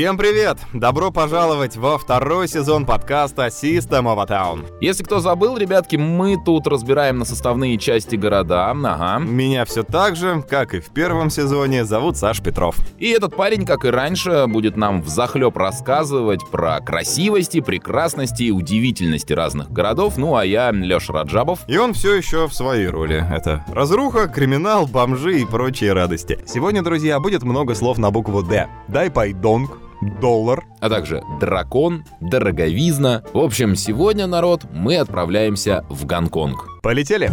[0.00, 0.56] Всем привет!
[0.72, 4.66] Добро пожаловать во второй сезон подкаста System of a Town.
[4.80, 8.70] Если кто забыл, ребятки, мы тут разбираем на составные части города.
[8.70, 9.22] Ага.
[9.22, 12.76] Меня все так же, как и в первом сезоне, зовут Саша Петров.
[12.98, 19.34] И этот парень, как и раньше, будет нам взахлеб рассказывать про красивости, прекрасности и удивительности
[19.34, 20.16] разных городов.
[20.16, 21.58] Ну а я Леша Раджабов.
[21.68, 23.22] И он все еще в своей роли.
[23.30, 26.38] Это разруха, криминал, бомжи и прочие радости.
[26.46, 28.66] Сегодня, друзья, будет много слов на букву «Д».
[28.88, 29.89] Дайпайдонг,
[30.20, 33.22] доллар, а также дракон, дороговизна.
[33.32, 36.66] В общем, сегодня, народ, мы отправляемся в Гонконг.
[36.82, 37.30] Полетели!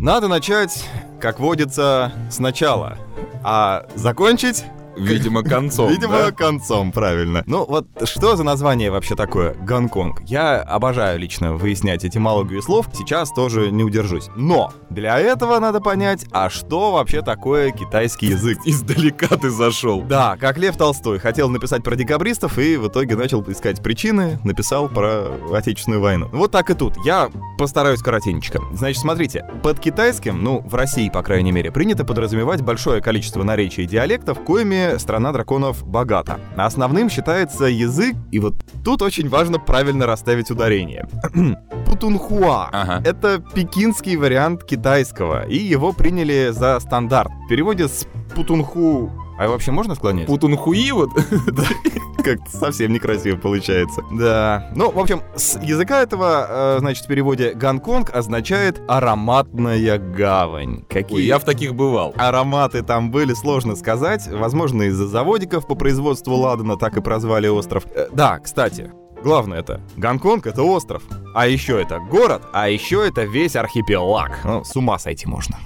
[0.00, 0.84] Надо начать,
[1.18, 2.98] как водится, сначала,
[3.42, 4.64] а закончить
[4.96, 5.90] Видимо, концом.
[5.90, 6.32] Видимо, да?
[6.32, 7.42] концом, правильно.
[7.46, 10.22] Ну вот что за название вообще такое Гонконг?
[10.26, 14.28] Я обожаю лично выяснять этимологию слов, сейчас тоже не удержусь.
[14.36, 18.58] Но для этого надо понять, а что вообще такое китайский язык?
[18.64, 20.02] Издалека ты зашел.
[20.02, 24.88] Да, как Лев Толстой хотел написать про декабристов и в итоге начал искать причины, написал
[24.88, 26.28] про Отечественную войну.
[26.32, 26.94] Вот так и тут.
[27.04, 28.60] Я постараюсь коротенько.
[28.72, 33.84] Значит, смотрите, под китайским, ну, в России, по крайней мере, принято подразумевать большое количество наречий
[33.84, 36.38] и диалектов, коими страна драконов богата.
[36.56, 38.54] Основным считается язык, и вот
[38.84, 41.08] тут очень важно правильно расставить ударение.
[41.86, 42.68] Путунхуа.
[42.72, 43.02] Ага.
[43.04, 47.30] Это пекинский вариант китайского, и его приняли за стандарт.
[47.46, 50.26] В переводе с путунху а вообще можно склонять?
[50.26, 51.10] Путунхуи вот?
[52.24, 54.02] Как-то совсем некрасиво получается.
[54.12, 54.70] Да.
[54.74, 60.84] Ну, в общем, с языка этого, э, значит, в переводе Гонконг означает ароматная гавань.
[60.88, 62.14] Какие Ой, я в таких бывал.
[62.16, 64.28] ароматы там были, сложно сказать.
[64.30, 67.84] Возможно, из-за заводиков по производству ладана так и прозвали остров.
[67.94, 68.90] Э, да, кстати,
[69.24, 71.02] Главное это, Гонконг это остров,
[71.34, 74.32] а еще это город, а еще это весь архипелаг.
[74.44, 75.56] Ну, с ума сойти можно.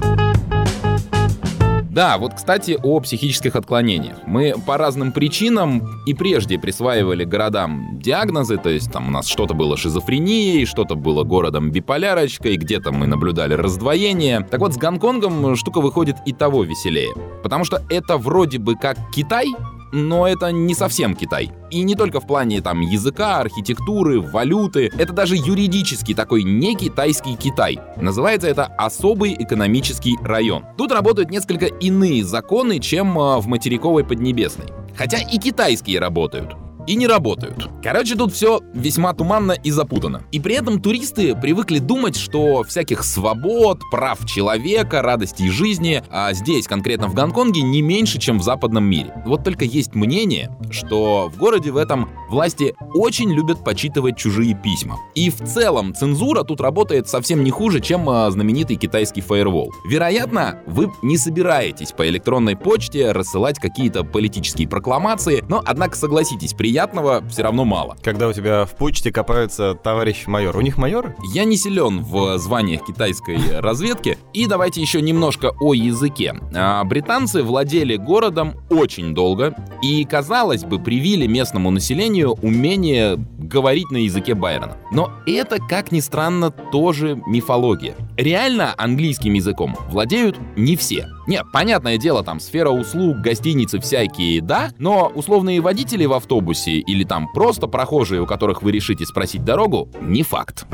[1.99, 4.19] Да, вот, кстати, о психических отклонениях.
[4.25, 9.53] Мы по разным причинам и прежде присваивали городам диагнозы, то есть там у нас что-то
[9.53, 14.47] было шизофренией, что-то было городом биполярочкой, где-то мы наблюдали раздвоение.
[14.49, 17.13] Так вот, с Гонконгом штука выходит и того веселее.
[17.43, 19.49] Потому что это вроде бы как Китай,
[19.93, 21.51] но это не совсем Китай.
[21.71, 24.91] И не только в плане там языка, архитектуры, валюты.
[24.99, 27.79] Это даже юридический такой не китайский Китай.
[27.97, 30.65] Называется это особый экономический район.
[30.77, 34.67] Тут работают несколько иные законы, чем э, в материковой Поднебесной.
[34.97, 36.57] Хотя и китайские работают
[36.89, 37.69] и не работают.
[37.83, 40.23] Короче, тут все весьма туманно и запутано.
[40.33, 46.67] И при этом туристы привыкли думать, что всяких свобод, прав человека, радостей жизни а здесь,
[46.67, 49.13] конкретно в Гонконге, не меньше, чем в западном мире.
[49.27, 54.97] Вот только есть мнение, что в городе в этом власти очень любят почитывать чужие письма.
[55.15, 59.75] И в целом цензура тут работает совсем не хуже, чем а, знаменитый китайский фаервол.
[59.87, 66.78] Вероятно, вы не собираетесь по электронной почте рассылать какие-то политические прокламации, но, однако, согласитесь, приятно
[66.79, 67.97] приятного все равно мало.
[68.05, 70.57] Когда у тебя в почте копаются товарищ майор.
[70.57, 71.17] У них майоры?
[71.35, 74.17] Я не силен в званиях китайской разведки.
[74.33, 76.37] И давайте еще немножко о языке.
[76.55, 83.97] А, британцы владели городом очень долго и, казалось бы, привили местному населению умение говорить на
[83.97, 84.77] языке Байрона.
[84.93, 87.97] Но это, как ни странно, тоже мифология.
[88.17, 91.09] Реально английским языком владеют не все.
[91.29, 97.05] Нет, понятное дело, там сфера услуг, гостиницы всякие, да, но условные водители в автобусе или
[97.05, 100.65] там просто прохожие, у которых вы решите спросить дорогу, не факт.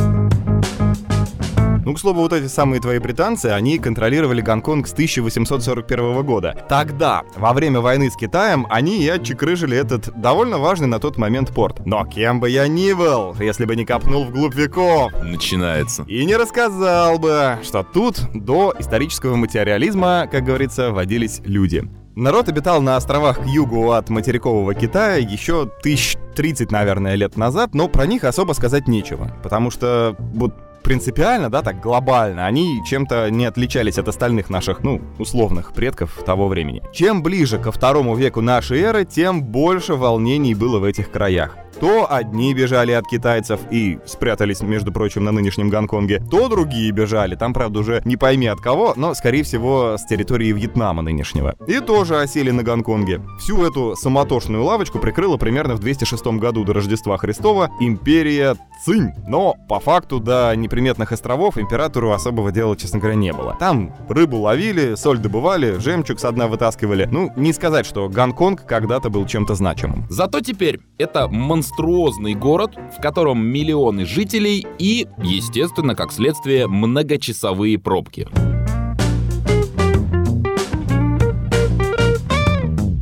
[1.85, 6.57] Ну, к слову, вот эти самые твои британцы, они контролировали Гонконг с 1841 года.
[6.67, 11.51] Тогда, во время войны с Китаем, они и отчекрыжили этот довольно важный на тот момент
[11.53, 11.85] порт.
[11.85, 16.05] Но кем бы я ни был, если бы не копнул вглубь веков, Начинается.
[16.05, 21.87] и не рассказал бы, что тут до исторического материализма, как говорится, водились люди.
[22.17, 27.75] Народ обитал на островах к югу от материкового Китая еще тысяч 30, наверное, лет назад,
[27.75, 29.37] но про них особо сказать нечего.
[29.43, 35.01] Потому что вот принципиально, да, так глобально, они чем-то не отличались от остальных наших, ну,
[35.19, 36.83] условных предков того времени.
[36.93, 41.57] Чем ближе ко второму веку нашей эры, тем больше волнений было в этих краях.
[41.85, 47.35] То одни бежали от китайцев и спрятались, между прочим, на нынешнем Гонконге, то другие бежали,
[47.35, 51.57] там, правда, уже не пойми от кого, но, скорее всего, с территории Вьетнама нынешнего.
[51.67, 53.21] И тоже осели на Гонконге.
[53.39, 59.13] Всю эту самотошную лавочку прикрыла примерно в 206 году до Рождества Христова империя Цинь.
[59.27, 63.57] Но, по факту, до неприметных островов императору особого дела, честно говоря, не было.
[63.61, 67.09] Там рыбу ловили, соль добывали, жемчуг со дна вытаскивали.
[67.11, 70.07] Ну, не сказать, что Гонконг когда-то был чем-то значимым.
[70.09, 71.29] Зато теперь это
[71.75, 78.29] монструозный город, в котором миллионы жителей и, естественно, как следствие, многочасовые пробки.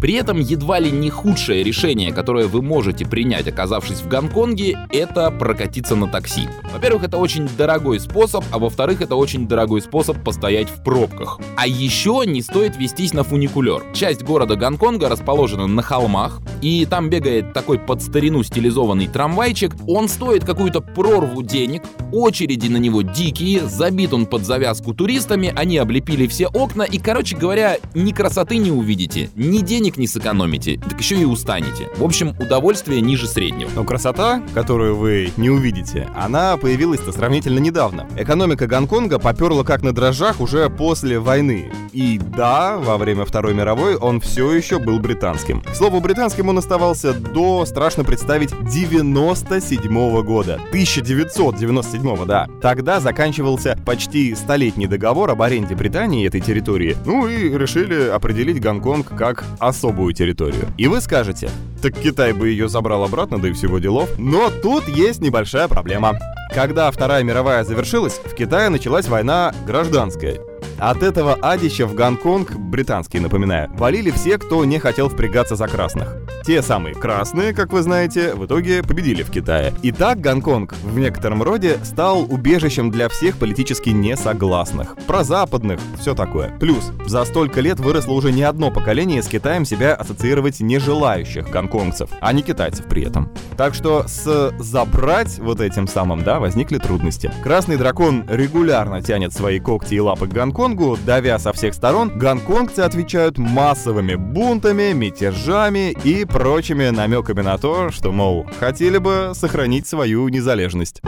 [0.02, 5.30] При этом едва ли не худшее решение, которое вы можете принять, оказавшись в Гонконге, это
[5.30, 6.48] прокатиться на такси.
[6.74, 11.38] Во-первых, это очень дорогой способ, а во-вторых, это очень дорогой способ постоять в пробках.
[11.56, 13.84] А еще не стоит вестись на фуникулер.
[13.94, 19.72] Часть города Гонконга расположена на холмах, и там бегает такой под старину стилизованный трамвайчик.
[19.86, 25.78] Он стоит какую-то прорву денег, очереди на него дикие, забит он под завязку туристами, они
[25.78, 30.98] облепили все окна, и, короче говоря, ни красоты не увидите, ни денег не сэкономите, так
[30.98, 31.88] еще и устанете.
[31.96, 33.70] В общем, удовольствие ниже среднего.
[33.74, 38.06] Но красота, которую вы не увидите, она появилась-то сравнительно недавно.
[38.16, 41.72] Экономика Гонконга поперла как на дрожжах уже после войны.
[41.92, 45.60] И да, во время Второй мировой он все еще был британским.
[45.60, 50.54] К слову, британским он оставался до, страшно представить, 97 года.
[50.68, 52.48] 1997, да.
[52.60, 56.96] Тогда заканчивался почти столетний договор об аренде Британии этой территории.
[57.04, 59.44] Ну и решили определить Гонконг как
[59.82, 60.72] особую территорию.
[60.78, 61.50] И вы скажете,
[61.82, 64.08] так Китай бы ее забрал обратно, да и всего делов.
[64.16, 66.18] Но тут есть небольшая проблема.
[66.54, 70.51] Когда Вторая мировая завершилась, в Китае началась война гражданская.
[70.82, 76.16] От этого адища в Гонконг, британский, напоминаю, валили все, кто не хотел впрягаться за красных.
[76.44, 79.72] Те самые красные, как вы знаете, в итоге победили в Китае.
[79.82, 84.96] И так Гонконг в некотором роде стал убежищем для всех политически несогласных.
[85.06, 86.58] Про западных, все такое.
[86.58, 91.48] Плюс, за столько лет выросло уже не одно поколение с Китаем себя ассоциировать не желающих
[91.48, 93.30] гонконгцев, а не китайцев при этом.
[93.56, 97.30] Так что с забрать вот этим самым, да, возникли трудности.
[97.44, 100.71] Красный дракон регулярно тянет свои когти и лапы к Гонконгу,
[101.04, 108.12] давя со всех сторон, гонконгцы отвечают массовыми бунтами, мятежами и прочими намеками на то, что,
[108.12, 111.02] мол, хотели бы сохранить свою незалежность.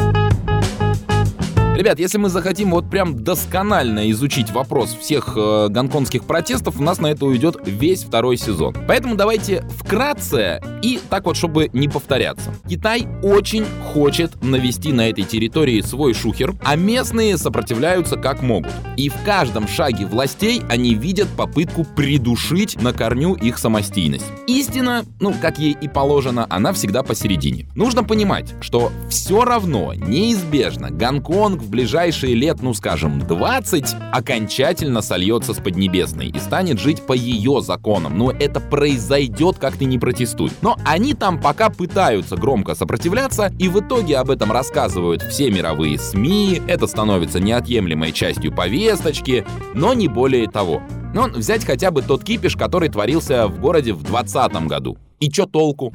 [1.75, 7.01] Ребят, если мы захотим вот прям досконально изучить вопрос всех э, гонконгских протестов, у нас
[7.01, 8.77] на это уйдет весь второй сезон.
[8.87, 12.55] Поэтому давайте вкратце и так вот, чтобы не повторяться.
[12.71, 18.71] Китай очень хочет навести на этой территории свой шухер, а местные сопротивляются как могут.
[18.97, 24.27] И в каждом шаге властей они видят попытку придушить на корню их самостийность.
[24.47, 27.67] Истина, ну, как ей и положено, она всегда посередине.
[27.75, 35.55] Нужно понимать, что все равно, неизбежно, Гонконг в ближайшие лет, ну скажем, 20, окончательно сольется
[35.55, 38.17] с Поднебесной и станет жить по ее законам.
[38.17, 40.51] Но это произойдет, как ты не протестуй.
[40.63, 45.99] Но они там пока пытаются громко сопротивляться, и в итоге об этом рассказывают все мировые
[45.99, 49.45] СМИ, это становится неотъемлемой частью повесточки,
[49.75, 50.83] но не более того.
[51.15, 54.99] Но взять хотя бы тот кипиш, который творился в городе в 2020 году.
[55.21, 55.93] И чё толку?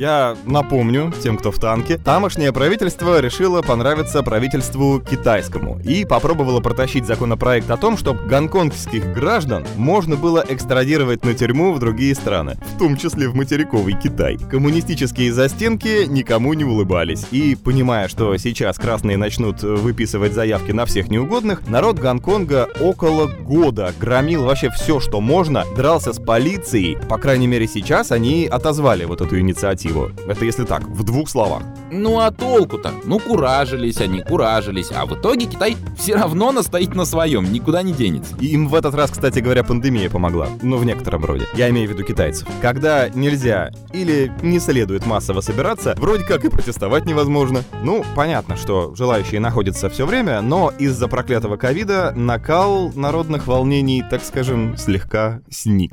[0.00, 7.04] Я напомню тем, кто в танке, тамошнее правительство решило понравиться правительству китайскому и попробовало протащить
[7.04, 12.78] законопроект о том, чтобы гонконгских граждан можно было экстрадировать на тюрьму в другие страны, в
[12.78, 14.38] том числе в материковый Китай.
[14.38, 21.10] Коммунистические застенки никому не улыбались, и, понимая, что сейчас красные начнут выписывать заявки на всех
[21.10, 27.48] неугодных, народ Гонконга около года громил вообще все, что можно, дрался с полицией, по крайней
[27.48, 30.10] мере сейчас они отозвали вот эту инициативу его.
[30.26, 31.62] Это если так, в двух словах.
[31.90, 32.92] Ну а толку-то?
[33.04, 37.92] Ну куражились они, куражились, а в итоге Китай все равно настоит на своем, никуда не
[37.92, 38.34] денется.
[38.40, 40.48] И им в этот раз, кстати говоря, пандемия помогла.
[40.62, 41.46] Ну, в некотором роде.
[41.54, 42.48] Я имею в виду китайцев.
[42.62, 47.62] Когда нельзя или не следует массово собираться, вроде как и протестовать невозможно.
[47.82, 54.22] Ну, понятно, что желающие находятся все время, но из-за проклятого ковида накал народных волнений, так
[54.22, 55.92] скажем, слегка сник.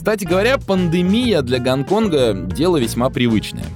[0.00, 3.66] Кстати говоря, пандемия для Гонконга— дело весьма привычное.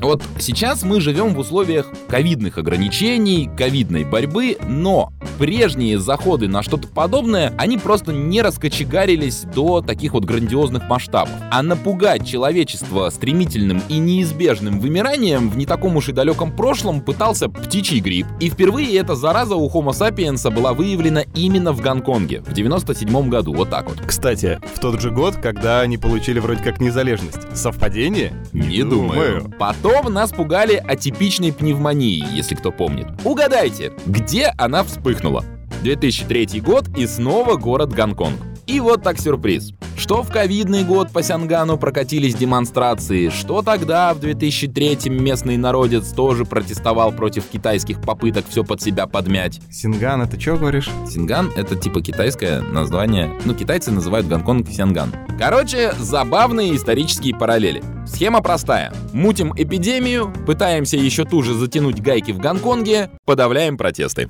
[0.00, 6.88] Вот сейчас мы живем в условиях ковидных ограничений, ковидной борьбы, но прежние заходы на что-то
[6.88, 11.32] подобное, они просто не раскочегарились до таких вот грандиозных масштабов.
[11.50, 17.48] А напугать человечество стремительным и неизбежным вымиранием в не таком уж и далеком прошлом пытался
[17.48, 18.26] птичий грипп.
[18.40, 23.52] И впервые эта зараза у Homo sapiens была выявлена именно в Гонконге в 97 году,
[23.52, 23.98] вот так вот.
[24.06, 27.54] Кстати, в тот же год, когда они получили вроде как незалежность.
[27.54, 28.32] Совпадение?
[28.52, 29.52] Не думаю.
[29.58, 33.06] Потом нас пугали атипичной пневмонией, если кто помнит.
[33.24, 35.44] Угадайте, где она вспыхнула?
[35.82, 38.36] 2003 год и снова город Гонконг.
[38.66, 39.72] И вот так сюрприз.
[40.00, 46.46] Что в ковидный год по Сянгану прокатились демонстрации, что тогда, в 2003 местный народец тоже
[46.46, 49.60] протестовал против китайских попыток все под себя подмять.
[49.70, 50.88] Синган, это что говоришь?
[51.06, 53.30] Синган— это типа китайское название.
[53.44, 55.12] Ну, китайцы называют Гонконг Сянган.
[55.38, 57.82] Короче, забавные исторические параллели.
[58.06, 58.94] Схема простая.
[59.12, 64.28] Мутим эпидемию, пытаемся еще туже затянуть гайки в Гонконге, подавляем протесты.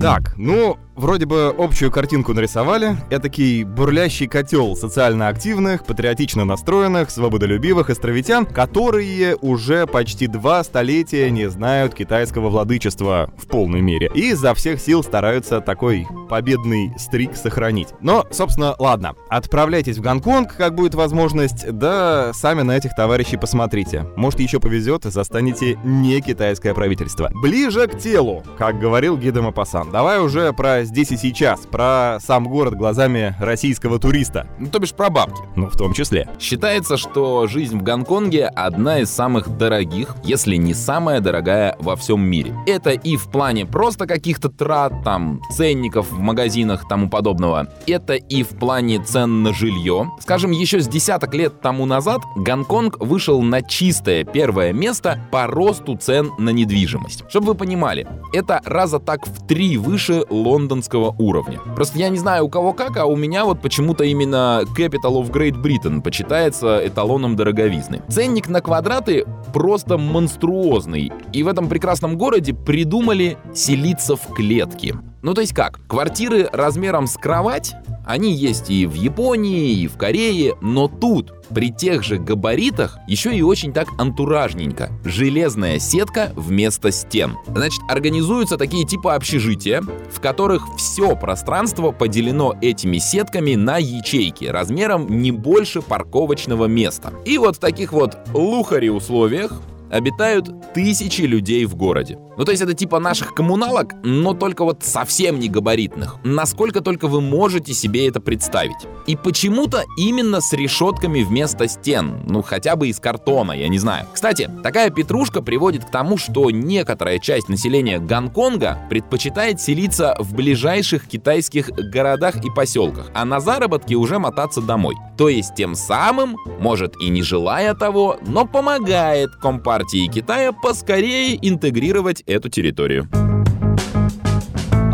[0.00, 2.96] Так, ну, Вроде бы общую картинку нарисовали.
[3.10, 11.50] Этакий бурлящий котел социально активных, патриотично настроенных, свободолюбивых островитян, которые уже почти два столетия не
[11.50, 14.10] знают китайского владычества в полной мере.
[14.14, 17.88] И изо всех сил стараются такой победный стрик сохранить.
[18.00, 19.14] Но, собственно, ладно.
[19.28, 24.06] Отправляйтесь в Гонконг, как будет возможность, да сами на этих товарищей посмотрите.
[24.16, 27.30] Может, еще повезет и застанете не китайское правительство.
[27.34, 29.90] Ближе к телу, как говорил Гида Мапасан.
[29.90, 34.46] Давай уже про здесь и сейчас, про сам город глазами российского туриста.
[34.58, 35.42] Ну, то бишь про бабки.
[35.56, 36.28] Ну, в том числе.
[36.38, 42.22] Считается, что жизнь в Гонконге одна из самых дорогих, если не самая дорогая во всем
[42.22, 42.54] мире.
[42.66, 47.68] Это и в плане просто каких-то трат, там, ценников в магазинах, тому подобного.
[47.86, 50.10] Это и в плане цен на жилье.
[50.20, 55.96] Скажем, еще с десяток лет тому назад Гонконг вышел на чистое первое место по росту
[55.96, 57.24] цен на недвижимость.
[57.28, 61.58] Чтобы вы понимали, это раза так в три выше Лондон лондонского уровня.
[61.74, 65.30] Просто я не знаю у кого как, а у меня вот почему-то именно Capital of
[65.30, 68.02] Great Britain почитается эталоном дороговизны.
[68.08, 71.12] Ценник на квадраты просто монструозный.
[71.32, 74.94] И в этом прекрасном городе придумали селиться в клетки.
[75.22, 75.80] Ну то есть как?
[75.88, 77.74] Квартиры размером с кровать,
[78.06, 83.36] они есть и в Японии, и в Корее, но тут, при тех же габаритах, еще
[83.36, 84.90] и очень так антуражненько.
[85.04, 87.34] Железная сетка вместо стен.
[87.46, 95.20] Значит, организуются такие типа общежития, в которых все пространство поделено этими сетками на ячейки размером
[95.20, 97.12] не больше парковочного места.
[97.24, 99.60] И вот в таких вот лухари условиях
[99.90, 102.18] обитают тысячи людей в городе.
[102.36, 106.16] Ну, то есть это типа наших коммуналок, но только вот совсем не габаритных.
[106.22, 108.76] Насколько только вы можете себе это представить.
[109.06, 112.22] И почему-то именно с решетками вместо стен.
[112.26, 114.06] Ну, хотя бы из картона, я не знаю.
[114.12, 121.06] Кстати, такая петрушка приводит к тому, что некоторая часть населения Гонконга предпочитает селиться в ближайших
[121.08, 124.94] китайских городах и поселках, а на заработки уже мотаться домой.
[125.16, 129.30] То есть тем самым, может и не желая того, но помогает
[129.76, 133.10] Компартии Китая поскорее интегрировать эту территорию.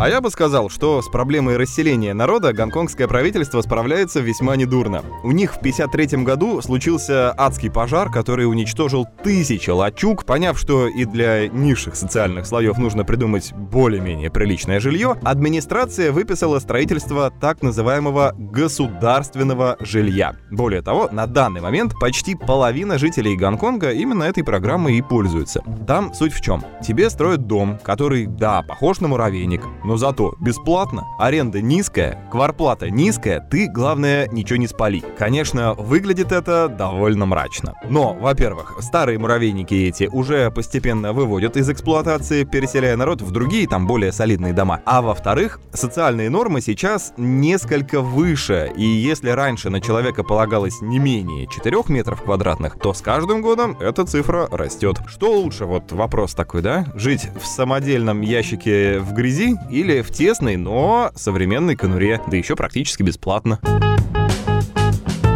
[0.03, 5.01] А я бы сказал, что с проблемой расселения народа гонконгское правительство справляется весьма недурно.
[5.23, 10.25] У них в 53 году случился адский пожар, который уничтожил тысячи лачуг.
[10.25, 17.31] Поняв, что и для низших социальных слоев нужно придумать более-менее приличное жилье, администрация выписала строительство
[17.31, 20.35] так называемого государственного жилья.
[20.51, 25.61] Более того, на данный момент почти половина жителей Гонконга именно этой программой и пользуются.
[25.87, 26.61] Там суть в чем?
[26.85, 32.89] Тебе строят дом, который, да, похож на муравейник, но но зато бесплатно, аренда низкая, кварплата
[32.89, 35.03] низкая, ты, главное, ничего не спали.
[35.19, 37.75] Конечно, выглядит это довольно мрачно.
[37.87, 43.85] Но, во-первых, старые муравейники эти уже постепенно выводят из эксплуатации, переселяя народ в другие, там,
[43.85, 44.81] более солидные дома.
[44.83, 51.45] А во-вторых, социальные нормы сейчас несколько выше, и если раньше на человека полагалось не менее
[51.45, 54.97] 4 метров квадратных, то с каждым годом эта цифра растет.
[55.05, 56.87] Что лучше, вот вопрос такой, да?
[56.95, 63.01] Жить в самодельном ящике в грязи или в тесной, но современной конуре, да еще практически
[63.01, 63.59] бесплатно.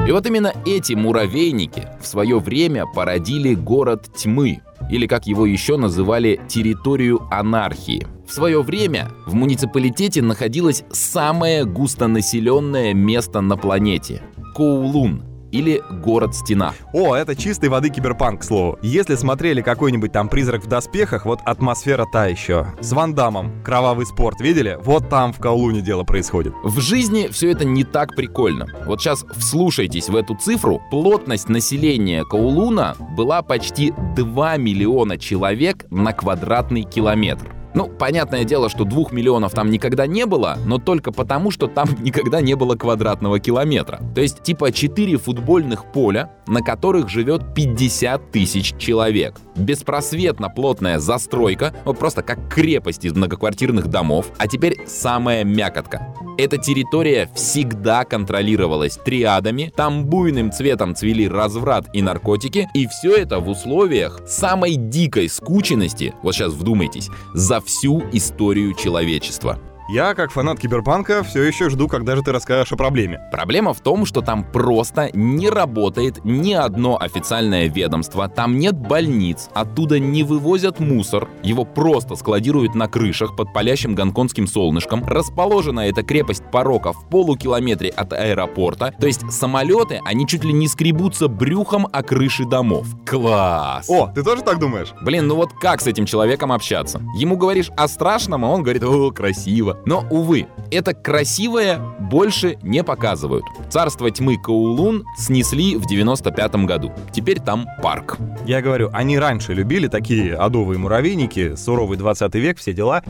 [0.07, 5.75] И вот именно эти муравейники в свое время породили город тьмы, или как его еще
[5.75, 8.05] называли, территорию анархии.
[8.27, 14.21] В свое время в муниципалитете находилось самое густонаселенное место на планете–
[14.55, 16.73] Коулун, или город-стена.
[16.93, 18.77] О, это чистой воды киберпанк, к слову.
[18.81, 22.67] Если смотрели какой-нибудь там призрак в доспехах, вот атмосфера та еще.
[22.79, 24.77] С Ван Дамом, кровавый спорт, видели?
[24.83, 26.53] Вот там в Каулуне дело происходит.
[26.63, 28.67] В жизни все это не так прикольно.
[28.85, 30.81] Вот сейчас вслушайтесь в эту цифру.
[30.91, 37.56] Плотность населения Каулуна была почти 2 миллиона человек на квадратный километр.
[37.77, 41.87] Ну, понятное дело, что двух миллионов там никогда не было, но только потому, что там
[41.99, 43.99] никогда не было квадратного километра.
[44.15, 49.35] То есть типа 4 футбольных поля, на которых живет 50 тысяч человек.
[49.55, 54.31] Беспросветно плотная застройка, вот просто как крепость из многоквартирных домов.
[54.39, 56.15] А теперь самая мякотка.
[56.39, 63.39] Эта территория всегда контролировалась триадами, там буйным цветом цвели разврат и наркотики, и все это
[63.39, 69.59] в условиях самой дикой скученности, вот сейчас вдумайтесь, за всю историю человечества.
[69.89, 73.21] Я, как фанат киберпанка, все еще жду, когда же ты расскажешь о проблеме.
[73.31, 79.49] Проблема в том, что там просто не работает ни одно официальное ведомство, там нет больниц,
[79.53, 85.05] оттуда не вывозят мусор, его просто складируют на крышах под палящим гонконгским солнышком.
[85.05, 90.67] Расположена эта крепость порока в полукилометре от аэропорта, то есть самолеты, они чуть ли не
[90.67, 92.87] скребутся брюхом о крыши домов.
[93.05, 93.89] Класс!
[93.89, 94.93] О, ты тоже так думаешь?
[95.01, 97.01] Блин, ну вот как с этим человеком общаться?
[97.15, 99.76] Ему говоришь о страшном, а он говорит, о, красиво.
[99.85, 103.45] Но, увы, это красивое больше не показывают.
[103.69, 106.91] Царство тьмы Каулун снесли в 95 году.
[107.11, 108.17] Теперь там парк.
[108.45, 113.03] Я говорю, они раньше любили такие адовые муравейники, суровый 20 век, все дела.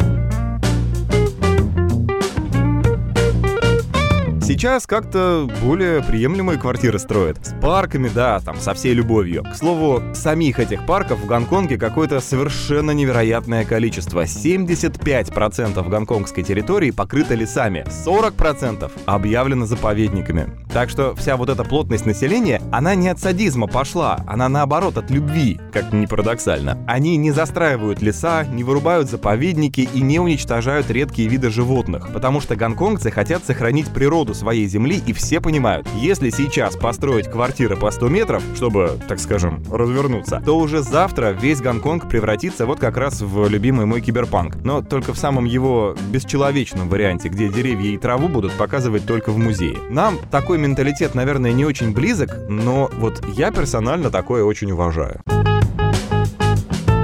[4.48, 7.46] Сейчас как-то более приемлемые квартиры строят.
[7.46, 9.44] С парками, да, там, со всей любовью.
[9.44, 14.24] К слову, самих этих парков в Гонконге какое-то совершенно невероятное количество.
[14.24, 20.48] 75% гонконгской территории покрыто лесами, 40% объявлено заповедниками.
[20.72, 25.12] Так что вся вот эта плотность населения, она не от садизма пошла, она наоборот от
[25.12, 26.78] любви, как ни парадоксально.
[26.88, 32.56] Они не застраивают леса, не вырубают заповедники и не уничтожают редкие виды животных, потому что
[32.56, 38.08] гонконгцы хотят сохранить природу своей земли, и все понимают, если сейчас построить квартиры по 100
[38.10, 43.48] метров, чтобы, так скажем, развернуться, то уже завтра весь Гонконг превратится вот как раз в
[43.48, 44.58] любимый мой киберпанк.
[44.64, 49.38] Но только в самом его бесчеловечном варианте, где деревья и траву будут показывать только в
[49.38, 49.78] музее.
[49.90, 55.22] Нам такой менталитет, наверное, не очень близок, но вот я персонально такое очень уважаю.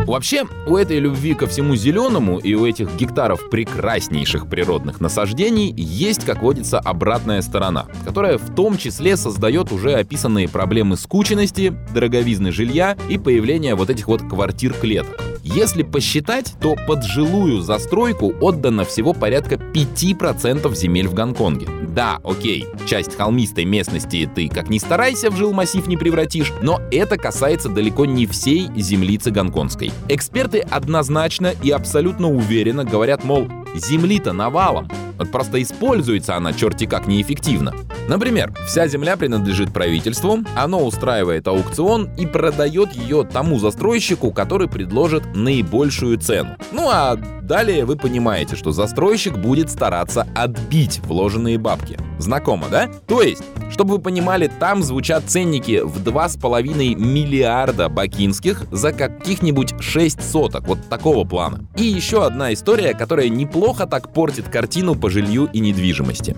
[0.06, 6.26] Вообще, у этой любви ко всему зеленому и у этих гектаров прекраснейших природных насаждений есть,
[6.26, 12.98] как водится, обратная сторона, которая в том числе создает уже описанные проблемы скученности, дороговизны жилья
[13.10, 15.33] и появления вот этих вот квартир-клеток.
[15.46, 21.68] Если посчитать, то под жилую застройку отдано всего порядка 5% земель в Гонконге.
[21.90, 27.18] Да, окей, часть холмистой местности ты как ни старайся в жилмассив не превратишь, но это
[27.18, 29.92] касается далеко не всей землицы гонконгской.
[30.08, 34.90] Эксперты однозначно и абсолютно уверенно говорят, мол, земли-то навалом,
[35.32, 37.74] просто используется она черти как неэффективно.
[38.08, 45.33] Например, вся земля принадлежит правительству, оно устраивает аукцион и продает ее тому застройщику, который предложит
[45.34, 46.58] наибольшую цену.
[46.72, 51.98] Ну а далее вы понимаете, что застройщик будет стараться отбить вложенные бабки.
[52.18, 52.90] Знакомо, да?
[53.08, 60.32] То есть, чтобы вы понимали, там звучат ценники в 2,5 миллиарда бакинских за каких-нибудь 6
[60.32, 61.68] соток, вот такого плана.
[61.76, 66.36] И еще одна история, которая неплохо так портит картину по жилью и недвижимости.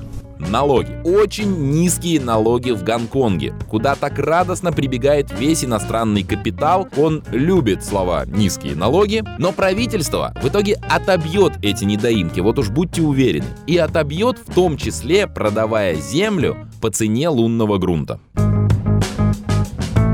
[0.56, 0.98] Налоги.
[1.04, 6.88] Очень низкие налоги в Гонконге, куда так радостно прибегает весь иностранный капитал.
[6.96, 13.02] Он любит слова «низкие налоги», но правительство в итоге отобьет эти недоимки, вот уж будьте
[13.02, 13.48] уверены.
[13.68, 18.22] И отобьет в том числе, продавая землю по цене лунного грунта.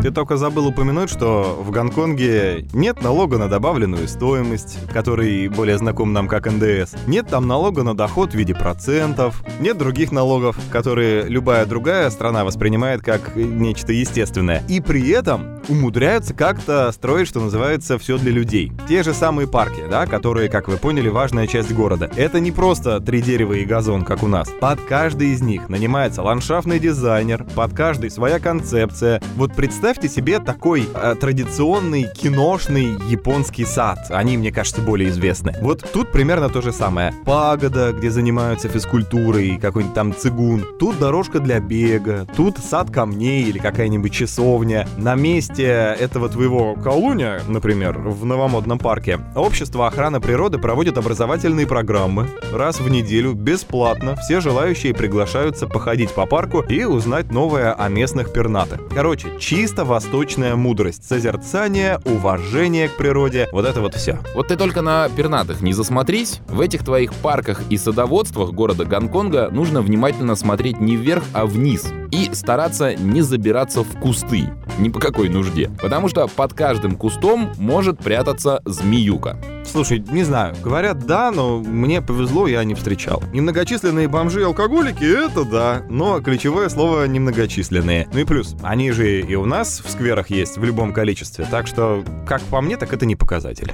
[0.02, 6.12] Ты только забыл упомянуть, что в Гонконге нет налога на добавленную стоимость, который более знаком
[6.12, 6.96] нам как НДС.
[7.06, 9.44] Нет там налога на доход в виде процентов.
[9.60, 14.64] Нет других налогов, которые любая другая страна воспринимает как нечто естественное.
[14.68, 18.72] И при этом умудряются как-то строить, что называется, все для людей.
[18.90, 22.10] Те же самые парки, да, которые, как вы поняли, важная часть города.
[22.16, 24.50] Это не просто три дерева и газон, как у нас.
[24.60, 29.22] Под каждый из них нанимается ландшафтный дизайнер, под каждый своя концепция.
[29.36, 29.54] Вот
[29.92, 34.00] представьте себе такой э, традиционный киношный японский сад.
[34.10, 35.54] Они, мне кажется, более известны.
[35.60, 37.14] Вот тут примерно то же самое.
[37.26, 40.66] Пагода, где занимаются физкультурой, какой-нибудь там цигун.
[40.80, 44.88] Тут дорожка для бега, тут сад камней или какая-нибудь часовня.
[44.96, 45.66] На месте
[46.00, 52.30] этого твоего колуня, например, в новомодном парке, общество охраны природы проводит образовательные программы.
[52.54, 58.32] Раз в неделю, бесплатно, все желающие приглашаются походить по парку и узнать новое о местных
[58.32, 58.80] пернатых.
[58.96, 64.20] Короче, чисто восточная мудрость, созерцание, уважение к природе, вот это вот все.
[64.36, 66.42] Вот ты только на пернатых не засмотрись.
[66.48, 71.88] В этих твоих парках и садоводствах города Гонконга нужно внимательно смотреть не вверх, а вниз.
[72.12, 74.50] И стараться не забираться в кусты.
[74.80, 75.72] Ни по какой нужде.
[75.82, 79.38] Потому что под каждым кустом может прятаться змеюка.
[79.72, 83.24] Слушай, не знаю, говорят да, но мне повезло, я не встречал.
[83.32, 88.10] Немногочисленные бомжи и алкоголики— это да, но ключевое слово «немногочисленные».
[88.12, 91.68] Ну и плюс, они же и у нас в скверах есть в любом количестве, так
[91.68, 93.72] что, как по мне, так это не показатель.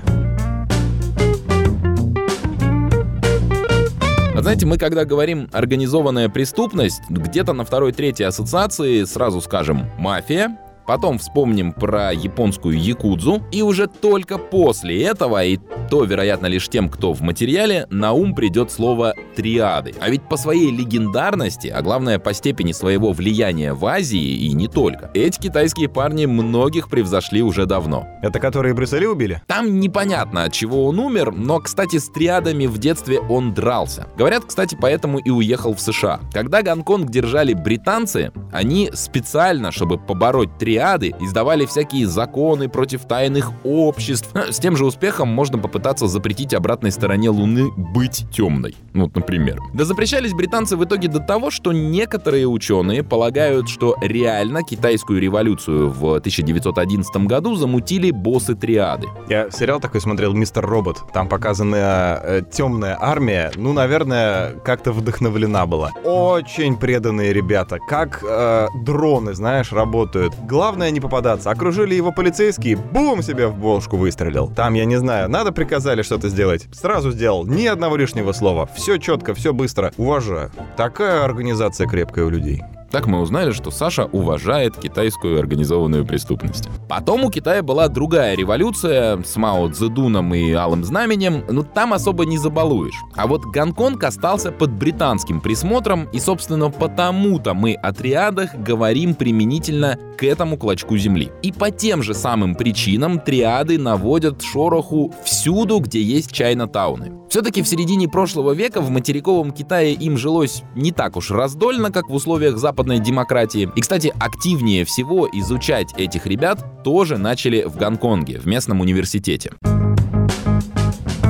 [4.39, 11.73] Знаете, мы когда говорим организованная преступность, где-то на второй-третьей ассоциации сразу скажем мафия, потом вспомним
[11.73, 15.59] про японскую якудзу, и уже только после этого, и
[15.91, 19.93] то, вероятно, лишь тем, кто в материале, на ум придет слово «триады».
[19.99, 24.67] А ведь по своей легендарности, а главное по степени своего влияния в Азии и не
[24.67, 28.07] только, эти китайские парни многих превзошли уже давно.
[28.21, 29.41] Это которые Брюсселя убили?
[29.47, 34.07] Там непонятно, от чего он умер, но, кстати, с триадами в детстве он дрался.
[34.17, 36.21] Говорят, кстати, поэтому и уехал в США.
[36.31, 40.76] Когда Гонконг держали британцы, они специально, чтобы побороть триады,
[41.19, 44.29] издавали всякие законы против тайных обществ.
[44.49, 48.75] С тем же успехом можно попытаться запретить обратной стороне Луны быть темной.
[48.93, 49.59] Ну, вот, например.
[49.73, 55.89] Да запрещались британцы в итоге до того, что некоторые ученые полагают, что реально китайскую революцию
[55.89, 59.07] в 1911 году замутили боссы триады.
[59.29, 60.97] Я сериал такой смотрел «Мистер Робот».
[61.13, 63.51] Там показана э, темная армия.
[63.55, 65.91] Ну, наверное, как-то вдохновлена была.
[66.03, 67.79] Очень преданные ребята.
[67.87, 70.33] Как э, дроны, знаешь, работают.
[70.47, 71.49] Главное не попадаться.
[71.51, 74.49] Окружили его полицейские, бум, себе в бошку выстрелил.
[74.49, 76.67] Там, я не знаю, надо приказали что-то сделать.
[76.71, 77.45] Сразу сделал.
[77.45, 78.69] Ни одного лишнего слова.
[78.75, 79.91] Все четко, все быстро.
[79.97, 80.51] Уважаю.
[80.75, 82.63] Такая организация крепкая у людей.
[82.91, 86.69] Так мы узнали, что Саша уважает китайскую организованную преступность.
[86.87, 92.25] Потом у Китая была другая революция с Мао Цзэдуном и Алым Знаменем, но там особо
[92.25, 92.95] не забалуешь.
[93.15, 99.99] А вот Гонконг остался под британским присмотром, и, собственно, потому-то мы о триадах говорим применительно
[100.17, 101.29] к этому клочку земли.
[101.41, 107.26] И по тем же самым причинам триады наводят шороху всюду, где есть чайна-тауны.
[107.29, 112.09] Все-таки в середине прошлого века в материковом Китае им жилось не так уж раздольно, как
[112.09, 113.69] в условиях западной демократии.
[113.75, 119.51] И, кстати, активнее всего изучать этих ребят тоже начали в Гонконге, в местном университете.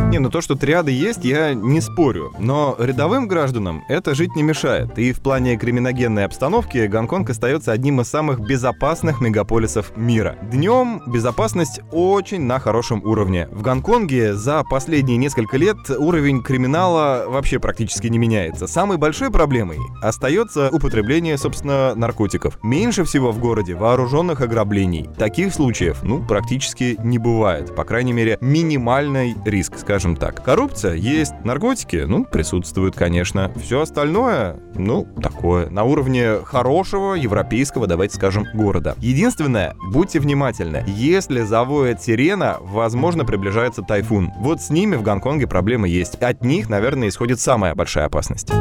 [0.10, 2.32] Не, ну то, что триады есть, я не спорю.
[2.39, 4.98] Но рядовым гражданам это жить не мешает.
[4.98, 10.38] И в плане криминогенной обстановки Гонконг остается одним из самых безопасных мегаполисов мира.
[10.43, 13.50] Днем безопасность очень на хорошем уровне.
[13.52, 18.65] В Гонконге за последние несколько лет уровень криминала вообще практически не меняется.
[18.65, 22.60] Самой большой проблемой остается употребление, собственно, наркотиков.
[22.63, 25.10] Меньше всего в городе вооруженных ограблений.
[25.17, 27.76] Таких случаев, ну, практически не бывает.
[27.76, 30.43] По крайней мере, минимальный риск, скажем скажем так.
[30.43, 33.51] Коррупция есть, наркотики, ну, присутствуют, конечно.
[33.60, 38.95] Все остальное, ну, такое, на уровне хорошего европейского, давайте скажем, города.
[38.99, 44.31] Единственное, будьте внимательны, если завоет сирена, возможно, приближается тайфун.
[44.38, 46.13] Вот с ними в Гонконге проблемы есть.
[46.21, 48.51] От них, наверное, исходит самая большая опасность.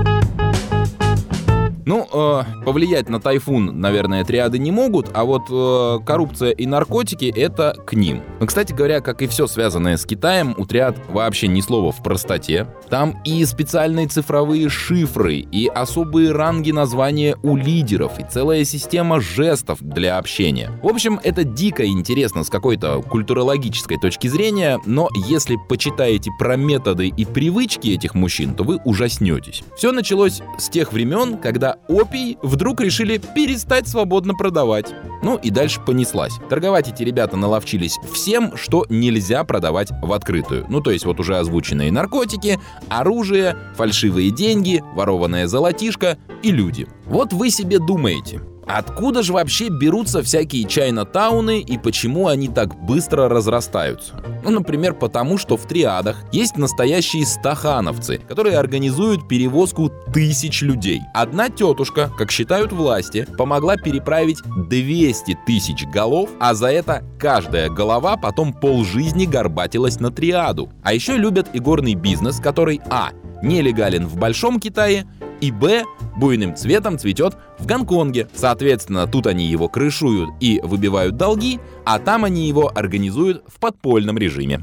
[1.87, 7.33] Ну, э, повлиять на тайфун, наверное, триады не могут, а вот э, коррупция и наркотики—
[7.37, 8.22] это к ним.
[8.40, 12.03] Но, кстати говоря, как и все связанное с Китаем, у триад вообще ни слова в
[12.03, 12.66] простоте.
[12.90, 19.79] Там и специальные цифровые шифры, и особые ранги названия у лидеров, и целая система жестов
[19.81, 20.72] для общения.
[20.83, 27.07] В общем, это дико интересно с какой-то культурологической точки зрения, но если почитаете про методы
[27.07, 29.62] и привычки этих мужчин, то вы ужаснетесь.
[29.77, 34.95] Все началось с тех времен, когда опий вдруг решили перестать свободно продавать.
[35.23, 36.35] Ну и дальше понеслась.
[36.49, 40.67] Торговать эти ребята наловчились всем, что нельзя продавать в открытую.
[40.69, 42.59] Ну то есть вот уже озвученные наркотики,
[42.89, 46.87] оружие, фальшивые деньги, ворованная золотишко и люди.
[47.07, 53.29] Вот вы себе думаете, Откуда же вообще берутся всякие чайно-тауны и почему они так быстро
[53.29, 54.14] разрастаются?
[54.42, 61.00] Ну, например, потому что в триадах есть настоящие стахановцы, которые организуют перевозку тысяч людей.
[61.14, 68.16] Одна тетушка, как считают власти, помогла переправить 200 тысяч голов, а за это каждая голова
[68.16, 70.70] потом полжизни горбатилась на триаду.
[70.83, 73.11] А еще любят и горный бизнес, который а.
[73.42, 75.07] нелегален в Большом Китае,
[75.40, 75.85] и б.
[76.16, 78.29] буйным цветом цветет в Гонконге.
[78.35, 84.18] Соответственно, тут они его крышуют и выбивают долги, а там они его организуют в подпольном
[84.18, 84.61] режиме.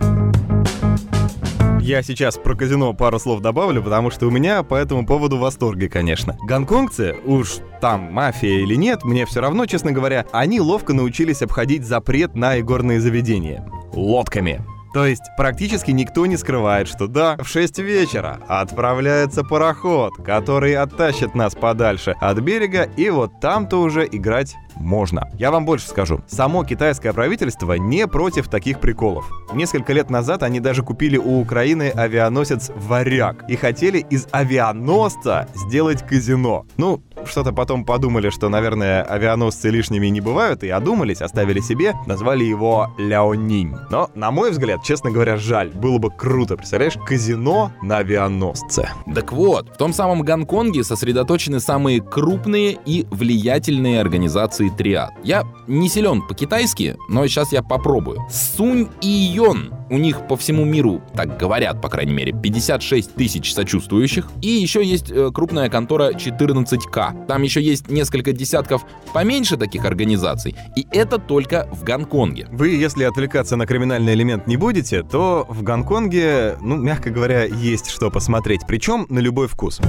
[1.84, 5.88] Я сейчас про казино пару слов добавлю, потому что у меня по этому поводу восторги,
[5.88, 6.38] конечно.
[6.48, 11.86] Гонконгцы, уж там мафия или нет, мне все равно, честно говоря, они ловко научились обходить
[11.86, 13.68] запрет на игорные заведения.
[13.92, 14.62] Лодками.
[14.94, 21.34] То есть практически никто не скрывает, что да, в 6 вечера отправляется пароход, который оттащит
[21.34, 25.30] нас подальше от берега, и вот там-то уже играть можно.
[25.38, 26.22] Я вам больше скажу.
[26.28, 29.30] Само китайское правительство не против таких приколов.
[29.54, 36.06] Несколько лет назад они даже купили у Украины авианосец «Варяг» и хотели из авианосца сделать
[36.06, 36.66] казино.
[36.78, 42.44] Ну, что-то потом подумали, что, наверное, авианосцы лишними не бывают, и одумались, оставили себе, назвали
[42.44, 43.76] его Ляонинь.
[43.90, 45.70] Но, на мой взгляд, честно говоря, жаль.
[45.70, 48.90] Было бы круто, представляешь, казино на авианосце.
[49.14, 55.12] Так вот, в том самом Гонконге сосредоточены самые крупные и влиятельные организации провинции Триад.
[55.24, 58.20] Я не силен по-китайски, но сейчас я попробую.
[58.30, 59.74] Сунь и Йон.
[59.90, 64.28] У них по всему миру, так говорят, по крайней мере, 56 тысяч сочувствующих.
[64.42, 67.28] И еще есть э, крупная контора 14К.
[67.28, 70.56] Там еще есть несколько десятков поменьше таких организаций.
[70.76, 72.48] И это только в Гонконге.
[72.52, 77.90] Вы, если отвлекаться на криминальный элемент не будете, то в Гонконге, ну, мягко говоря, есть
[77.90, 78.62] что посмотреть.
[78.68, 79.80] Причем на любой вкус.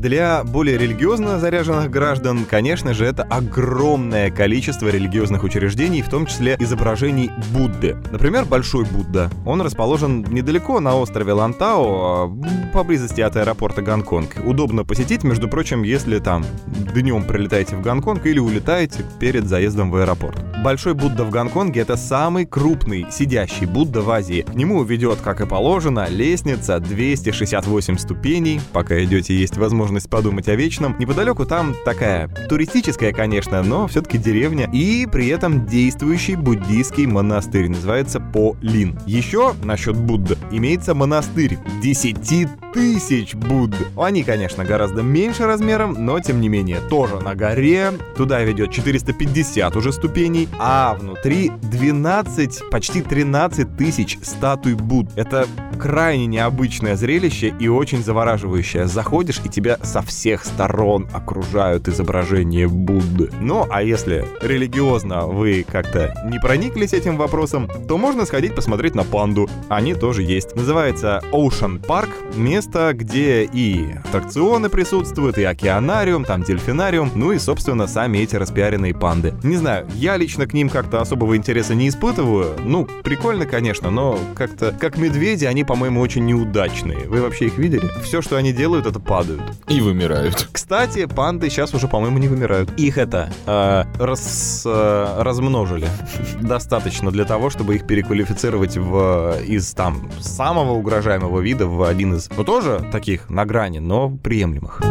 [0.00, 6.56] Для более религиозно заряженных граждан, конечно же, это огромное количество религиозных учреждений, в том числе
[6.58, 7.98] изображений Будды.
[8.10, 9.30] Например, Большой Будда.
[9.44, 12.32] Он расположен недалеко на острове Лантао, а
[12.72, 14.36] поблизости от аэропорта Гонконг.
[14.42, 16.46] Удобно посетить, между прочим, если там
[16.94, 20.42] днем прилетаете в Гонконг или улетаете перед заездом в аэропорт.
[20.64, 24.46] Большой Будда в Гонконге— это самый крупный сидящий Будда в Азии.
[24.50, 28.60] К нему ведет, как и положено, лестница 268 ступеней.
[28.72, 30.96] Пока идете, есть возможность подумать о вечном.
[30.98, 34.68] Неподалеку там такая туристическая, конечно, но все-таки деревня.
[34.72, 37.68] И при этом действующий буддийский монастырь.
[37.68, 38.98] Называется По Лин.
[39.06, 40.36] Еще насчет Будды.
[40.50, 43.74] Имеется монастырь 10 тысяч Будд.
[43.96, 47.92] Они, конечно, гораздо меньше размером, но тем не менее тоже на горе.
[48.16, 55.10] Туда ведет 450 уже ступеней а внутри 12, почти 13 тысяч статуй Будд.
[55.16, 55.46] Это
[55.78, 58.86] крайне необычное зрелище и очень завораживающее.
[58.86, 63.30] Заходишь, и тебя со всех сторон окружают изображения Будды.
[63.40, 69.04] Ну, а если религиозно вы как-то не прониклись этим вопросом, то можно сходить посмотреть на
[69.04, 69.48] панду.
[69.68, 70.54] Они тоже есть.
[70.54, 72.08] Называется Ocean Park.
[72.36, 78.94] Место, где и аттракционы присутствуют, и океанариум, там дельфинариум, ну и, собственно, сами эти распиаренные
[78.94, 79.34] панды.
[79.42, 82.54] Не знаю, я лично к ним как-то особого интереса не испытываю.
[82.64, 87.08] Ну, прикольно, конечно, но как-то как медведи, они по-моему, очень неудачные.
[87.08, 87.88] Вы вообще их видели?
[88.02, 89.42] Все, что они делают, это падают.
[89.70, 90.48] И вымирают.
[90.50, 92.72] Кстати, панды сейчас уже, по-моему, не вымирают.
[92.76, 95.88] Их это э, рас, э, размножили.
[96.40, 102.28] Достаточно для того, чтобы их переквалифицировать в из там самого угрожаемого вида в один из,
[102.36, 104.82] ну тоже таких на грани, но приемлемых.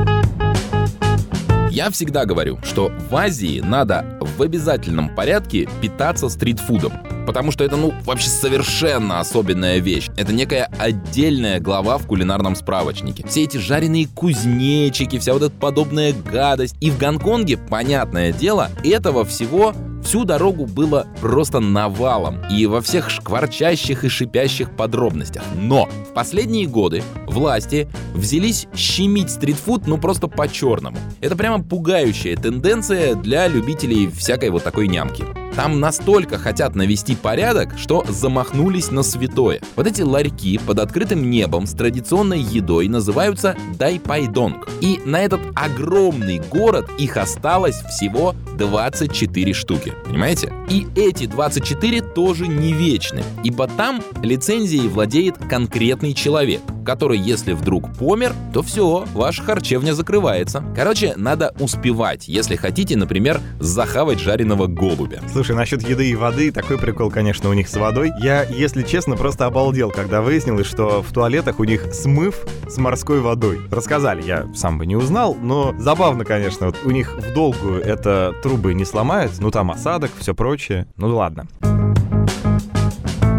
[1.70, 6.94] Я всегда говорю, что в Азии надо в обязательном порядке питаться стритфудом
[7.30, 10.10] потому что это, ну, вообще совершенно особенная вещь.
[10.18, 13.24] Это некая отдельная глава в кулинарном справочнике.
[13.28, 16.76] Все эти жареные кузнечики, вся вот эта подобная гадость.
[16.82, 23.12] И в Гонконге, понятное дело, этого всего всю дорогу было просто навалом и во всех
[23.12, 25.44] шкварчащих и шипящих подробностях.
[25.56, 30.98] Но в последние годы власти взялись щемить стритфуд ну просто по-черному.
[31.22, 35.49] Это прямо пугающая тенденция для любителей всякой вот такой нямки.
[35.56, 39.62] Там настолько хотят навести порядок, что замахнулись на святое.
[39.76, 44.68] Вот эти ларьки под открытым небом с традиционной едой называются дайпайдонг.
[44.82, 49.94] И на этот огромный город их осталось всего 24 штуки.
[50.06, 50.54] Понимаете?
[50.70, 57.94] И эти 24 тоже не вечны, ибо там лицензией владеет конкретный человек, который, если вдруг
[57.98, 60.64] помер, то все, ваша харчевня закрывается.
[60.76, 65.22] Короче, надо успевать, если хотите, например, захавать жареного голубя.
[65.40, 68.12] Слушай, насчет еды и воды, такой прикол, конечно, у них с водой.
[68.20, 72.36] Я, если честно, просто обалдел, когда выяснилось, что в туалетах у них смыв
[72.68, 73.62] с морской водой.
[73.72, 76.66] Рассказали, я сам бы не узнал, но забавно, конечно.
[76.66, 80.88] Вот у них в долгую это трубы не сломают, ну там осадок, все прочее.
[80.98, 81.48] Ну ладно.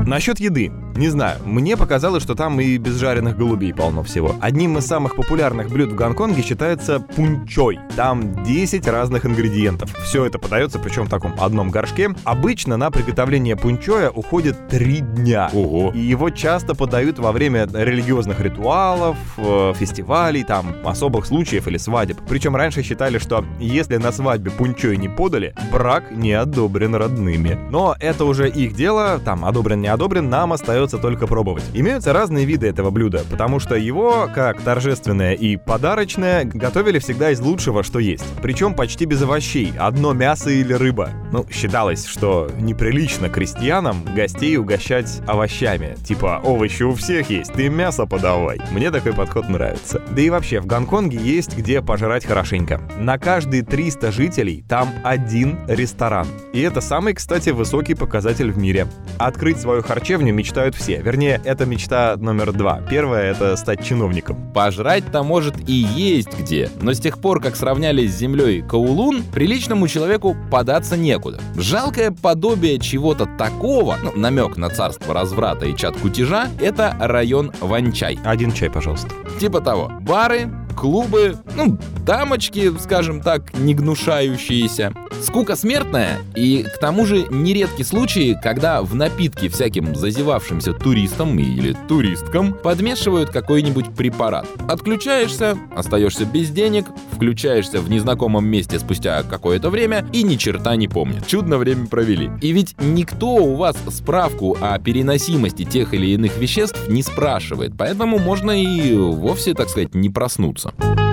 [0.06, 0.72] Насчет еды.
[0.96, 4.34] Не знаю, мне показалось, что там и без жареных голубей полно всего.
[4.40, 7.78] Одним из самых популярных блюд в Гонконге считается пунчой.
[7.96, 9.90] Там 10 разных ингредиентов.
[10.04, 12.10] Все это подается, причем в таком одном горшке.
[12.24, 15.50] Обычно на приготовление пунчоя уходит 3 дня.
[15.52, 15.92] Ого.
[15.94, 22.18] И его часто подают во время религиозных ритуалов, э, фестивалей, там, особых случаев или свадеб.
[22.28, 27.58] Причем раньше считали, что если на свадьбе пунчой не подали, брак не одобрен родными.
[27.70, 31.64] Но это уже их дело, там, одобрен, не одобрен одобрен, нам остается только пробовать.
[31.74, 37.40] Имеются разные виды этого блюда, потому что его, как торжественное и подарочное, готовили всегда из
[37.40, 38.24] лучшего, что есть.
[38.42, 41.10] Причем почти без овощей, одно мясо или рыба.
[41.32, 45.96] Ну, считалось, что неприлично крестьянам гостей угощать овощами.
[46.04, 48.58] Типа, овощи у всех есть, ты мясо подавай.
[48.72, 50.02] Мне такой подход нравится.
[50.10, 52.80] Да и вообще, в Гонконге есть где пожрать хорошенько.
[52.98, 56.26] На каждые 300 жителей там один ресторан.
[56.52, 58.86] И это самый, кстати, высокий показатель в мире.
[59.18, 61.00] Открыть свою харчевню мечтают все.
[61.00, 62.80] Вернее, это мечта номер два.
[62.90, 64.52] Первая— это стать чиновником.
[64.52, 69.86] Пожрать-то может и есть где, но с тех пор, как сравняли с землей Каулун, приличному
[69.86, 71.40] человеку податься некуда.
[71.56, 78.18] Жалкое подобие чего-то такого, ну, намек на царство разврата и чат кутежа, это район Ванчай.
[78.24, 79.10] Один чай, пожалуйста.
[79.38, 79.92] Типа того.
[80.00, 84.94] Бары, клубы, ну, дамочки, скажем так, не гнушающиеся.
[85.22, 91.76] Скука смертная, и к тому же нередки случаи, когда в напитке всяким зазевавшимся туристам или
[91.86, 94.46] туристкам подмешивают какой-нибудь препарат.
[94.66, 100.88] Отключаешься, остаешься без денег, включаешься в незнакомом месте спустя какое-то время и ни черта не
[100.88, 101.26] помнит.
[101.26, 102.30] Чудно время провели.
[102.40, 108.18] И ведь никто у вас справку о переносимости тех или иных веществ не спрашивает, поэтому
[108.18, 110.69] можно и вовсе, так сказать, не проснуться.
[110.78, 111.09] awesome.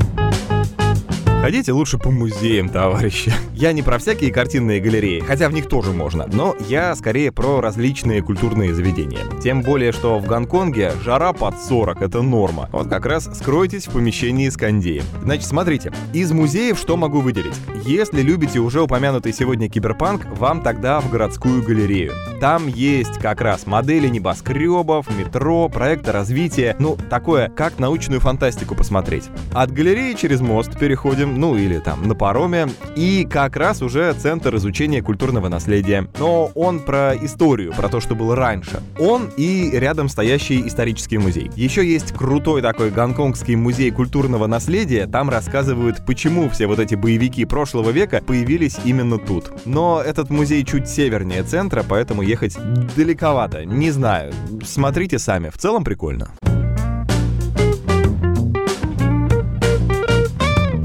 [1.39, 3.31] Ходите лучше по музеям, товарищи.
[3.53, 7.61] Я не про всякие картинные галереи, хотя в них тоже можно, но я скорее про
[7.61, 9.19] различные культурные заведения.
[9.41, 12.69] Тем более, что в Гонконге жара под 40— это норма.
[12.71, 15.03] Вот как раз скройтесь в помещении с кондеем.
[15.21, 17.55] Значит, смотрите, из музеев что могу выделить?
[17.85, 22.13] Если любите уже упомянутый сегодня киберпанк, вам тогда в городскую галерею.
[22.41, 29.29] Там есть как раз модели небоскребов, метро, проекта развития, ну, такое, как научную фантастику посмотреть.
[29.53, 34.55] От галереи через мост переходим ну или там на пароме, и как раз уже центр
[34.55, 36.07] изучения культурного наследия.
[36.19, 38.81] Но он про историю, про то, что было раньше.
[38.99, 41.51] Он и рядом стоящий исторический музей.
[41.55, 47.45] Еще есть крутой такой гонконгский музей культурного наследия, там рассказывают, почему все вот эти боевики
[47.45, 49.51] прошлого века появились именно тут.
[49.65, 52.57] Но этот музей чуть севернее центра, поэтому ехать
[52.95, 54.33] далековато, не знаю.
[54.63, 56.31] Смотрите сами, в целом прикольно.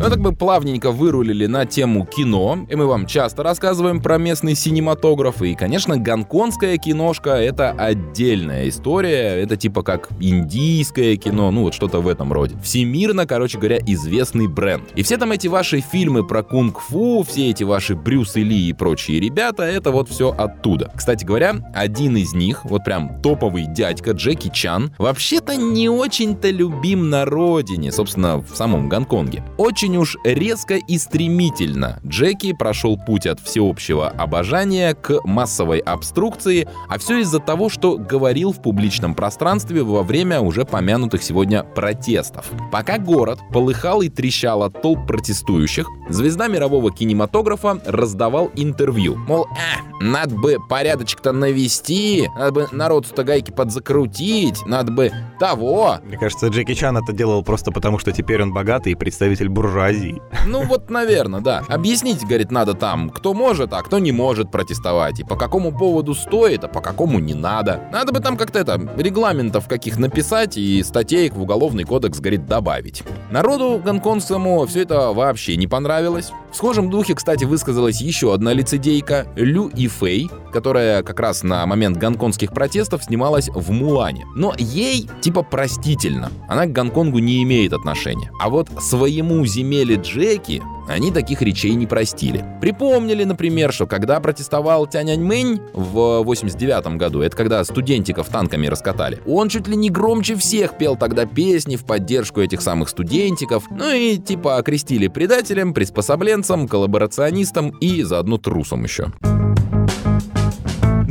[0.03, 4.57] Ну, так бы плавненько вырулили на тему кино, и мы вам часто рассказываем про местный
[4.57, 11.75] синематограф, и, конечно, гонконгская киношка— это отдельная история, это типа как индийское кино, ну вот
[11.75, 12.57] что-то в этом роде.
[12.65, 14.83] Всемирно, короче говоря, известный бренд.
[14.97, 19.21] И все там эти ваши фильмы про кунг-фу, все эти ваши Брюсы Ли и прочие
[19.21, 20.91] ребята, это вот все оттуда.
[20.97, 27.09] Кстати говоря, один из них, вот прям топовый дядька Джеки Чан, вообще-то не очень-то любим
[27.09, 29.45] на родине, собственно, в самом Гонконге.
[29.59, 36.67] Очень очень уж резко и стремительно Джеки прошел путь от всеобщего обожания к массовой обструкции,
[36.89, 42.47] а все из-за того, что говорил в публичном пространстве во время уже помянутых сегодня протестов.
[42.71, 49.17] Пока город полыхал и трещал от толп протестующих, звезда мирового кинематографа раздавал интервью.
[49.17, 55.99] Мол, э, надо бы порядочек-то навести, надо бы народ-то гайки подзакрутить, надо бы того.
[56.05, 60.23] Мне кажется, Джеки Чан это делал просто потому, что теперь он богатый представитель буржуа буржуазии.
[60.47, 61.63] Ну вот, наверное, да.
[61.69, 65.21] Объяснить, говорит, надо там, кто может, а кто не может протестовать.
[65.21, 67.89] И по какому поводу стоит, а по какому не надо.
[67.93, 73.03] Надо бы там как-то это, регламентов каких написать и статей в уголовный кодекс, говорит, добавить.
[73.31, 76.33] Народу гонконгскому все это вообще не понравилось.
[76.53, 81.65] В схожем духе, кстати, высказалась еще одна лицедейка, Лю И Фэй, которая как раз на
[81.65, 84.27] момент гонконгских протестов снималась в Мулане.
[84.37, 86.31] Но ей типа простительно.
[86.49, 88.31] Она к Гонконгу не имеет отношения.
[88.39, 92.45] А вот своему земеле Джеки они таких речей не простили.
[92.61, 99.49] Припомнили, например, что когда протестовал Тяньаньмэнь в 89 году, это когда студентиков танками раскатали, он
[99.49, 104.19] чуть ли не громче всех пел тогда песни в поддержку этих самых студентиков, ну и
[104.19, 109.13] типа окрестили предателем, приспособленцем, коллаборационистом и заодно трусом еще.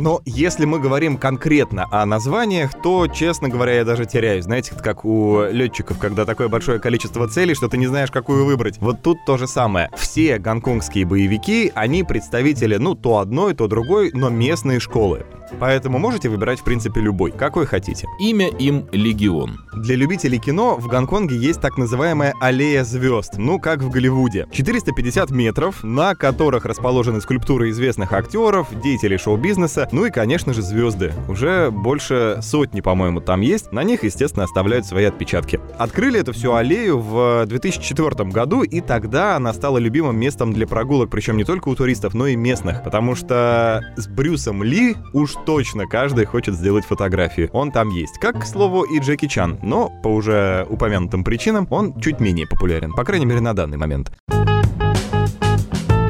[0.02, 4.46] Но если мы говорим конкретно о названиях, то, честно говоря, я даже теряюсь.
[4.46, 8.78] Знаете, как у летчиков, когда такое большое количество целей, что ты не знаешь, какую выбрать.
[8.78, 9.90] Вот тут то же самое.
[9.96, 15.24] Все гонконгские боевики, они представители, ну, то одной, то другой, но местные школы.
[15.60, 18.08] Поэтому можете выбирать, в принципе, любой, какой хотите.
[18.18, 19.60] Имя им Легион.
[19.74, 24.46] Для любителей кино в Гонконге есть так называемая аллея звезд, ну как в Голливуде.
[24.50, 31.12] 450 метров, на которых расположены скульптуры известных актеров, деятелей шоу-бизнеса, ну и, конечно же, звезды.
[31.28, 33.72] Уже больше сотни, по-моему, там есть.
[33.72, 35.60] На них, естественно, оставляют свои отпечатки.
[35.78, 41.10] Открыли эту всю аллею в 2004 году, и тогда она стала любимым местом для прогулок,
[41.10, 45.86] причем не только у туристов, но и местных, потому что с Брюсом Ли уж точно
[45.86, 47.50] каждый хочет сделать фотографию.
[47.52, 48.18] Он там есть.
[48.18, 52.92] Как, к слову, и Джеки Чан, но по уже упомянутым причинам он чуть менее популярен,
[52.92, 54.12] по крайней мере на данный момент.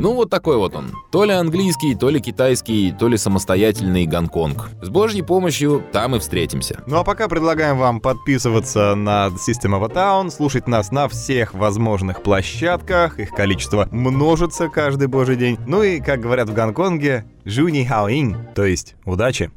[0.02, 0.90] Ну вот такой вот он.
[1.12, 4.70] То ли английский, то ли китайский, то ли самостоятельный Гонконг.
[4.82, 6.82] С божьей помощью там и встретимся.
[6.88, 11.54] Ну а пока предлагаем вам подписываться на System of a Town, слушать нас на всех
[11.54, 15.56] возможных площадках, их количество множится каждый божий день.
[15.68, 19.52] Ну и, как говорят в Гонконге, Жуни Хаоин, то есть удачи.